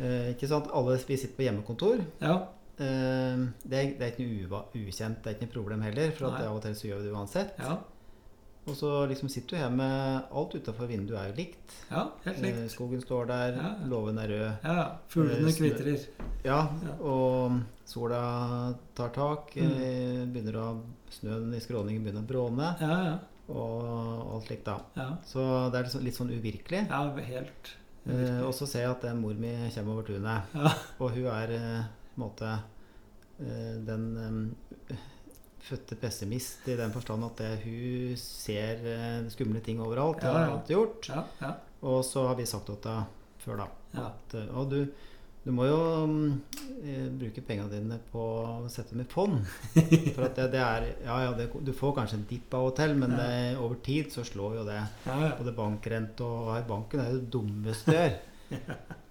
[0.00, 2.08] eh, Ikke sant, alle vi sitter på hjemmekontor.
[2.24, 2.40] Ja,
[2.78, 6.12] Eh, det, er, det er ikke noe ukjent, det er ikke noe problem heller.
[6.14, 7.56] For av og til så gjør vi det uansett.
[7.58, 7.78] ja,
[8.68, 9.86] Og så liksom sitter du hjemme
[10.36, 11.74] Alt utafor vinduet er jo likt.
[11.90, 12.70] ja helt Eh, likt.
[12.74, 13.70] skogen står der, Ja.
[13.88, 14.52] låven er rød.
[14.64, 16.06] Ja, fuglene Eh, kvitrer.
[16.44, 16.68] Ja,
[17.00, 19.54] og sola tar tak.
[19.56, 19.72] Mm.
[19.72, 22.76] eh, Begynner å, snøen i skråningen begynner å bråne.
[22.80, 23.18] Ja, ja.
[23.48, 24.78] Og alt slikt, da.
[24.96, 25.16] ja.
[25.24, 26.88] Så det er liksom litt sånn uvirkelig.
[26.88, 27.74] ja helt
[28.08, 30.42] Eh, og så ser jeg at mor mi kommer over tunet.
[30.54, 30.72] Ja.
[31.00, 31.84] Og hun er på en
[32.16, 32.58] måte
[33.38, 34.54] den
[35.68, 40.22] fødte pessimist i den forstand at det, hun ser eh, skumle ting overalt.
[40.22, 41.10] Det har hun alltid gjort.
[41.12, 41.52] Ja, ja,
[41.82, 43.06] Og så har vi sagt til henne
[43.44, 43.68] før, da,
[44.08, 44.78] at eh, du,
[45.44, 45.80] du må jo
[46.82, 49.40] eh, bruke pengene dine på å sette dem i fond.
[50.16, 52.78] For at det, det er Ja, ja, det, du får kanskje en dipp av og
[52.78, 53.16] til, men
[53.58, 54.80] over tid så slår jo det.
[55.08, 58.18] Både bankrente og her banken er jo det dummeste du gjør.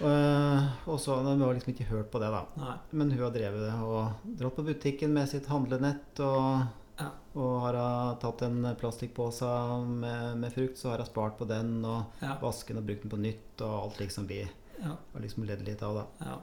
[0.00, 2.42] Eh, og så Vi har liksom ikke hørt på det, da.
[2.60, 2.74] Nei.
[2.92, 6.66] Men hun har drevet det og dratt på butikken med sitt handlenett og,
[6.98, 7.10] Ja.
[7.36, 9.44] Og har hun tatt en plastikkpose
[9.86, 12.36] med, med frukt, så har hun spart på den og Ja.
[12.40, 14.42] den og brukt den på nytt og alt liksom vi
[14.82, 14.96] Ja.
[15.12, 16.26] har liksom ledd litt av, da.
[16.26, 16.36] ja.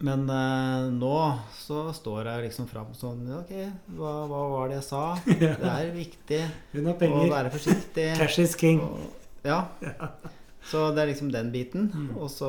[0.00, 3.52] Men eh, nå så står jeg liksom fram sånn Ok,
[3.96, 5.14] hva, hva var det jeg sa?
[5.26, 6.40] Det er viktig
[6.74, 8.08] å være forsiktig.
[8.18, 8.80] Cash is king.
[8.80, 8.98] Og,
[9.44, 9.68] ja.
[10.70, 11.90] Så det er liksom den biten.
[11.94, 12.16] Mm.
[12.16, 12.48] Og så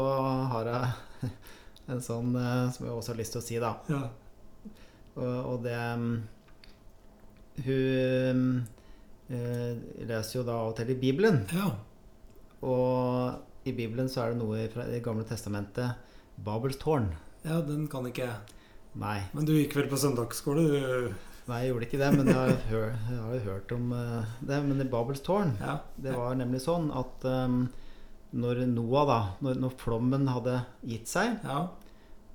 [0.52, 1.32] har jeg
[1.92, 3.74] en sånn eh, som jeg også har lyst til å si, da.
[3.92, 4.04] Ja.
[5.16, 6.16] Og, og det mm,
[7.66, 8.40] Hun
[9.32, 9.76] eh,
[10.10, 11.44] leser jo da av og til i Bibelen.
[11.56, 11.72] ja.
[12.66, 15.98] Og i Bibelen så er det noe fra Det gamle testamentet
[16.42, 17.08] Babels tårn.
[17.46, 18.58] Ja, den kan ikke jeg.
[18.98, 21.14] Nei, Men du gikk vel på søndagsskole, du?
[21.50, 24.30] nei, jeg gjorde ikke det, men jeg har, hør, jeg har jo hørt om eh,
[24.50, 24.60] det.
[24.66, 25.76] Men i Babels tårn, Ja.
[26.02, 27.60] det var nemlig sånn at um,
[28.36, 31.62] når Noah, da, når, når flommen hadde gitt seg, Ja.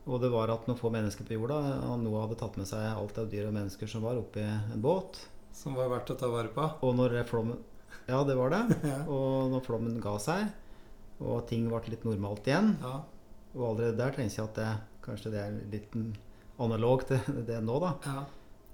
[0.07, 1.59] og det var at noen få mennesker på jorda,
[1.91, 4.81] og Noah hadde tatt med seg alt av dyr og mennesker som var oppi en
[4.81, 5.21] båt,
[5.53, 6.65] Som var verdt å ta vare på.
[6.83, 7.59] og når flommen
[8.09, 8.63] Ja, det var det.
[8.91, 9.05] Ja.
[9.07, 10.49] Og når flommen ga seg,
[11.21, 13.03] og ting ble litt normalt igjen, Ja.
[13.55, 14.71] og allerede der tenker jeg at det,
[15.05, 15.97] kanskje det er litt
[16.59, 17.95] analog til det nå, da.
[18.07, 18.25] ja.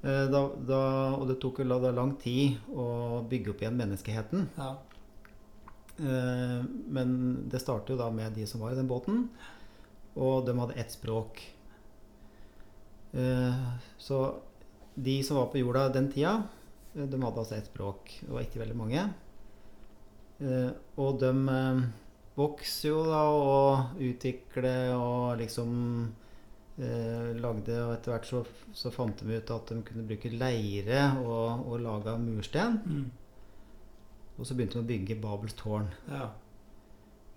[0.06, 0.80] Eh, da, da
[1.16, 4.48] og det tok jo lang tid å bygge opp igjen menneskeheten.
[4.56, 4.76] ja.
[5.98, 7.10] Eh, men
[7.48, 9.28] det startet jo da med de som var i den båten,
[10.16, 11.40] og de hadde ett språk.
[13.16, 13.62] Eh,
[13.98, 14.20] så
[14.94, 16.42] de som var på jorda den tida,
[16.94, 18.18] eh, de hadde altså ett språk.
[18.22, 19.06] Det var ikke veldig mange.
[20.36, 21.30] Og de
[22.36, 25.70] vokste jo da og utvikler og liksom
[26.76, 28.42] lagde Og etter hvert så,
[28.76, 32.76] så fant de ut at de kunne bruke leire og, og lage mursten.
[32.84, 33.06] Mm.
[34.36, 35.88] Og så begynte de å bygge Babels tårn.
[36.12, 36.26] ja.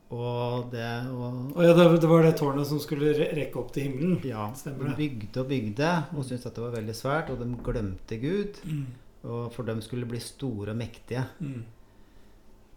[0.09, 3.85] Og det og, Og ja, det, det var det tårnet som skulle rekke opp til
[3.85, 4.15] himmelen?
[4.25, 8.17] Ja, Stemmer de bygde og bygde og syntes dette var veldig svært, og de glemte
[8.17, 8.57] Gud.
[8.65, 8.87] Mm.
[9.29, 11.27] Og for dem skulle bli store og mektige.
[11.37, 11.61] Mm.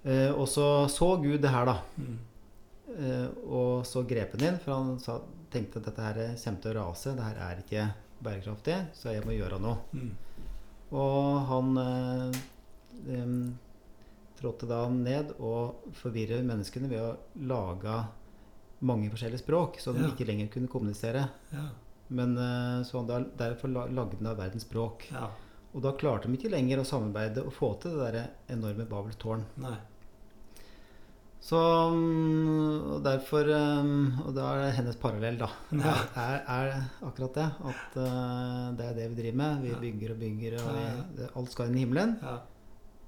[0.05, 1.79] Eh, og så så Gud det her, da.
[1.97, 2.19] Mm.
[2.99, 5.17] Eh, og så grep han inn, for han sa,
[5.53, 7.17] tenkte at dette her kommer til å rase.
[7.17, 7.89] Det her er ikke
[8.23, 9.81] bærekraftig, så jeg må gjøre noe.
[9.97, 10.13] Mm.
[11.01, 12.43] Og han eh,
[14.43, 17.15] trådte da ned og forvirret menneskene ved å
[17.49, 17.95] lage
[18.83, 20.11] mange forskjellige språk, så de Ja.
[20.11, 21.29] ikke lenger kunne kommunisere.
[21.55, 21.69] Ja.
[22.11, 25.07] Men eh, så han da, derfor la- lagde han da verdens språk.
[25.15, 25.31] ja.
[25.73, 29.17] Og da klarte de ikke lenger å samarbeide og få til det der enorme Babels
[29.17, 29.47] tårn.
[29.57, 29.79] Nei.
[31.43, 35.49] Så mm, og derfor mm, Og da er det hennes parallell, da.
[35.73, 35.95] Ja.
[36.15, 36.75] Er, er
[37.09, 37.47] akkurat det.
[37.73, 39.65] At eh, det er det vi driver med.
[39.65, 42.15] Vi bygger og bygger, og vi, alt skal inn i himmelen.
[42.23, 42.37] Ja.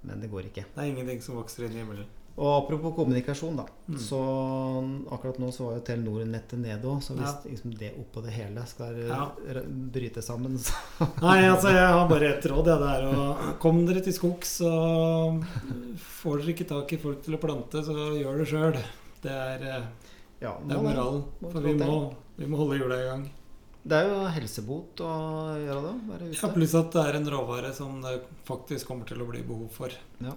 [0.05, 0.65] Men det går ikke.
[0.75, 2.05] Det er ingenting som vokser inn i himmelen.
[2.35, 3.63] Og apropos kommunikasjon, da.
[3.87, 3.99] Mm.
[4.03, 4.19] Så
[5.15, 7.51] akkurat nå så var jo Telenor-nettet nede òg, så hvis Ja.
[7.51, 9.29] liksom det oppå det hele skal Ja.
[9.95, 10.75] bryte sammen, så
[11.23, 12.67] Nei, altså jeg har bare ett råd.
[12.67, 14.73] Ja, det er å Kom dere til skogs, så
[15.97, 18.79] får dere ikke tak i folk til å plante, så gjør det sjøl.
[19.23, 19.87] Det er, eh,
[20.43, 21.23] Ja, det er moralen.
[21.41, 23.31] For vi må, vi må holde hjula i gang.
[23.85, 25.13] Det er jo helsebot å
[25.61, 25.95] gjøre det.
[26.09, 26.39] Være ute.
[26.41, 28.15] Ja, Pluss at det er en råvare som det
[28.49, 29.93] faktisk kommer til å bli behov for.
[30.25, 30.33] Ja.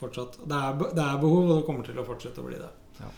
[0.00, 0.38] Fortsatt.
[0.48, 2.70] Det er, det er behov, og det kommer til å fortsette å bli det.
[3.02, 3.10] Ja.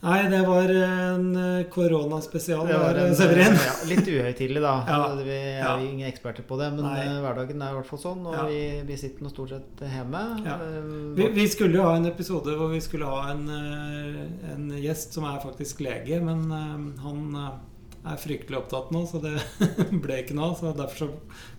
[0.00, 2.62] Nei, det var en eh, koronaspesial.
[2.66, 3.56] Det var der, en, Severin.
[3.60, 4.74] ja, litt uhøytidelig, da.
[4.90, 5.00] Ja.
[5.18, 7.02] Vi er ingen eksperter på det, men Nei.
[7.04, 8.22] eh, hverdagen er i hvert fall sånn.
[8.30, 10.22] Og vi, vi sitter nå stort sett hjemme.
[10.40, 10.78] Eh,
[11.18, 15.14] Vi, vi skulle jo ha en episode hvor vi skulle ha en, eh, en gjest
[15.18, 17.50] som er faktisk lege, men eh, han eh,
[18.06, 19.34] er fryktelig opptatt nå, så det
[20.04, 20.54] ble ikke noe.
[20.56, 21.08] Så derfor så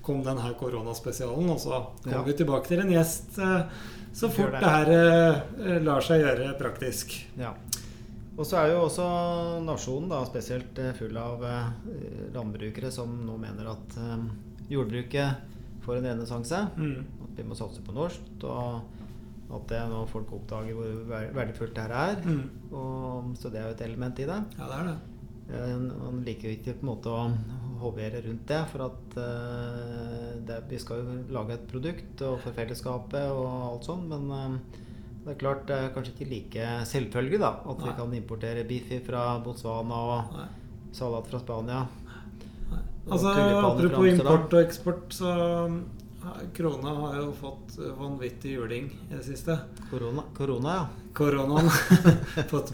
[0.06, 2.24] kom den her koronaspesialen, og så kommer Ja.
[2.28, 3.68] vi tilbake til en gjest eh,
[4.14, 4.62] så fort det.
[4.64, 7.14] det her eh, lar seg gjøre praktisk.
[7.40, 7.54] Ja.
[8.38, 9.06] Og så er jo også
[9.68, 11.44] nasjonen da spesielt eh, full av
[12.34, 14.00] landbrukere som nå mener at
[14.72, 16.64] jordbruket får en renessanse.
[16.78, 17.06] Mm.
[17.28, 18.44] At vi må satse på norsk.
[18.48, 18.82] Og
[19.52, 22.22] at det er nå folk oppdager hvor verdifullt det her er.
[22.24, 22.44] Mm.
[22.72, 24.38] Og, så det er jo et element i det.
[24.58, 24.98] Ja, det er det.
[25.52, 27.26] Eh, Man liker jo ikke på en måte å
[27.82, 32.56] hovere rundt det, for at eh, det, vi skal jo lage et produkt og for
[32.58, 34.84] fellesskapet og alt sånn, men eh,
[35.22, 38.94] det er klart det er kanskje ikke like selvfølgelig da, at vi kan importere biff
[39.06, 40.46] fra Botswana og Nei.
[40.98, 41.82] salat fra Spania.
[42.72, 42.80] Nei.
[43.10, 45.36] Altså, apropos import og eksport, så
[46.58, 49.58] krona har jo fått vanvittig juling i det siste.
[49.92, 50.88] Korona, korona ja.
[51.18, 51.70] Koronaen
[52.54, 52.74] fått,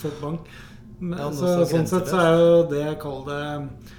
[0.00, 0.48] fått bank.
[1.04, 3.92] Men, Ja, så, så sånn sett så er jo det, jeg kaller det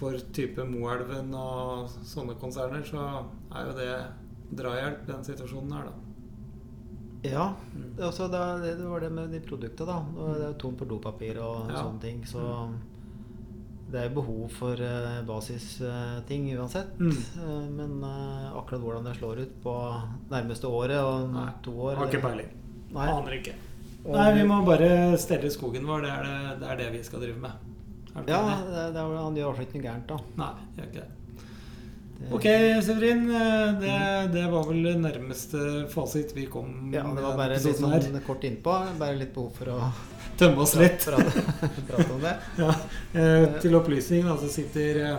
[0.00, 3.02] For type Moelven og sånne konserner, så
[3.52, 3.90] er jo det
[4.60, 5.92] drahjelp i den situasjonen her, da.
[7.28, 7.98] Ja, Mm.
[8.00, 9.98] er det, det var det med de produktene da.
[10.16, 11.82] Det er jo tomt for dopapir og Ja.
[11.84, 12.70] sånne ting, så
[13.90, 16.96] det er jo behov for uh, basisting uansett.
[16.98, 17.10] Mm.
[17.36, 19.74] Uh, men eh, akkurat hvordan det slår ut på
[20.30, 22.48] nærmeste året og Nei, to år Har ikke peiling.
[22.94, 23.54] Aner ikke.
[24.06, 26.02] Nei, vi må bare stelle skogen vår.
[26.06, 27.50] Det er det, det, er det vi skal drive med.
[28.10, 30.16] Du Ja, det, det, er- han gjør altså ikke noe gærent, da.
[30.40, 31.08] Nei, gjør ikke det.
[32.20, 32.46] Det- Ok,
[32.84, 33.22] Severin.
[33.30, 38.20] eh, Det, det var vel nærmeste fasit vi kom Ja, det var bare litt sånn
[38.26, 38.74] kort innpå.
[38.98, 39.92] Bare litt behov for å
[40.40, 41.04] Tømme oss litt.
[41.08, 41.44] prate,
[41.88, 42.34] prate om det.
[42.64, 42.74] Ja,
[43.14, 45.16] eh, til opplysning, altså sitter eh,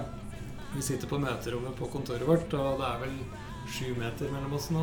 [0.76, 3.16] Vi sitter på møterommet på kontoret vårt, og det er vel
[3.72, 4.82] sju meter mellom oss nå,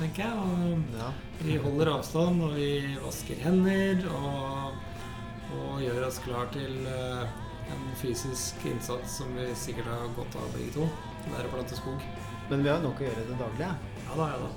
[0.00, 0.32] tenker jeg.
[0.38, 1.10] Og Ja.
[1.42, 4.74] vi holder avstand, og vi vasker hender og,
[5.58, 7.28] og gjør oss klar til eh,
[7.70, 10.88] en fysisk innsats som vi sikkert har godt av begge to.
[11.26, 12.00] Det er å plante skog.
[12.50, 13.70] Men vi har nok å gjøre i det daglige.
[14.08, 14.50] Ja da, ja da.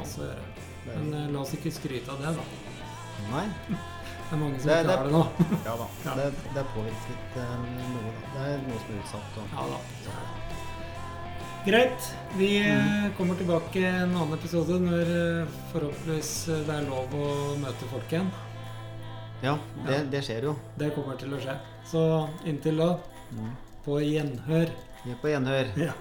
[0.00, 0.50] Masse å gjøre.
[0.88, 2.44] Men eh, la oss ikke skryte av det, da.
[3.30, 3.46] Nei.
[3.68, 5.24] Det er mange som Det- ikke det- har det nå.
[5.66, 5.86] Ja da.
[6.06, 6.14] Ja.
[6.16, 7.56] Det, det er påvirket eh,
[7.94, 8.28] noe, da.
[8.34, 9.40] Det er noe som er utsatt.
[9.42, 9.80] Og, Ja da.
[11.60, 11.70] Er.
[11.70, 12.14] Greit.
[12.38, 17.56] Vi eh, kommer tilbake en annen episode når eh, forhåpentligvis eh, det er lov å
[17.60, 18.30] møte folk igjen.
[19.42, 20.02] ja, det, Ja.
[20.10, 20.54] det skjer jo.
[20.78, 21.56] Det kommer til å skje.
[21.90, 22.96] Så inntil da,
[23.30, 23.50] Mm.
[23.84, 24.70] på gjenhør.
[25.04, 25.68] Vi er på gjenhør.
[25.78, 25.92] Ja.